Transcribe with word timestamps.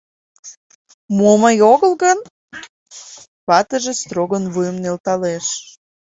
—Мо 1.17 1.31
мый 1.41 1.57
огыл 1.73 1.91
гын?— 2.03 2.19
ватыже 3.47 3.93
строгын 4.01 4.43
вуйым 4.53 4.77
нӧлталеш. 4.83 5.45